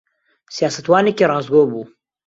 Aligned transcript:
سیاسەتوانێکی 0.55 1.29
ڕاستگۆ 1.31 1.61
بوو. 1.71 1.83